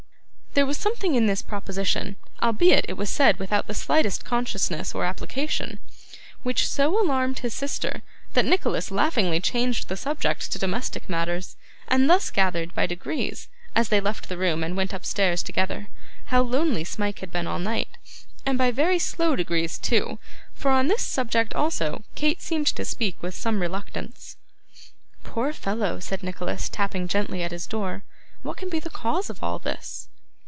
There 0.53 0.65
was 0.65 0.77
something 0.77 1.15
in 1.15 1.27
this 1.27 1.41
proposition, 1.41 2.17
albeit 2.43 2.85
it 2.89 2.97
was 2.97 3.09
said 3.09 3.39
without 3.39 3.67
the 3.67 3.73
slightest 3.73 4.25
consciousness 4.25 4.93
or 4.93 5.05
application, 5.05 5.79
which 6.43 6.67
so 6.67 7.01
alarmed 7.01 7.39
his 7.39 7.53
sister, 7.53 8.01
that 8.33 8.43
Nicholas 8.43 8.91
laughingly 8.91 9.39
changed 9.39 9.87
the 9.87 9.95
subject 9.95 10.51
to 10.51 10.59
domestic 10.59 11.07
matters, 11.09 11.55
and 11.87 12.09
thus 12.09 12.29
gathered, 12.29 12.75
by 12.75 12.85
degrees, 12.85 13.47
as 13.77 13.87
they 13.87 14.01
left 14.01 14.27
the 14.27 14.37
room 14.37 14.61
and 14.61 14.75
went 14.75 14.91
upstairs 14.91 15.41
together, 15.41 15.87
how 16.25 16.41
lonely 16.41 16.83
Smike 16.83 17.19
had 17.19 17.31
been 17.31 17.47
all 17.47 17.57
night 17.57 17.95
and 18.45 18.57
by 18.57 18.71
very 18.71 18.99
slow 18.99 19.37
degrees, 19.37 19.77
too; 19.77 20.19
for 20.53 20.69
on 20.71 20.87
this 20.89 21.01
subject 21.01 21.53
also, 21.55 22.03
Kate 22.15 22.41
seemed 22.41 22.67
to 22.67 22.83
speak 22.83 23.15
with 23.23 23.35
some 23.35 23.61
reluctance. 23.61 24.35
'Poor 25.23 25.53
fellow,' 25.53 26.01
said 26.01 26.21
Nicholas, 26.21 26.67
tapping 26.67 27.07
gently 27.07 27.41
at 27.41 27.51
his 27.51 27.65
door, 27.65 28.03
'what 28.43 28.57
can 28.57 28.67
be 28.67 28.81
the 28.81 28.89
cause 28.89 29.29
of 29.29 29.41
all 29.41 29.57
this? 29.57 30.09